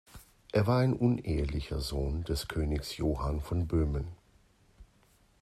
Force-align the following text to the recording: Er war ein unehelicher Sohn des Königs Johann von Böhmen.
Er 0.51 0.65
war 0.65 0.79
ein 0.79 0.93
unehelicher 0.95 1.79
Sohn 1.79 2.23
des 2.23 2.47
Königs 2.47 2.97
Johann 2.97 3.39
von 3.39 3.67
Böhmen. 3.67 4.07